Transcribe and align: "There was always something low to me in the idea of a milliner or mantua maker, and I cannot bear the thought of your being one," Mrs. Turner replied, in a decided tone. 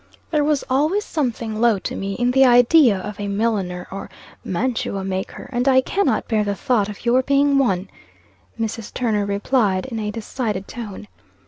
"There 0.31 0.43
was 0.43 0.63
always 0.67 1.05
something 1.05 1.61
low 1.61 1.77
to 1.77 1.95
me 1.95 2.15
in 2.15 2.31
the 2.31 2.43
idea 2.43 2.97
of 2.97 3.19
a 3.19 3.27
milliner 3.27 3.87
or 3.91 4.09
mantua 4.43 5.03
maker, 5.03 5.47
and 5.53 5.67
I 5.67 5.79
cannot 5.81 6.27
bear 6.27 6.43
the 6.43 6.55
thought 6.55 6.89
of 6.89 7.05
your 7.05 7.21
being 7.21 7.59
one," 7.59 7.87
Mrs. 8.59 8.91
Turner 8.91 9.27
replied, 9.27 9.85
in 9.85 9.99
a 9.99 10.09
decided 10.09 10.67
tone. 10.67 11.07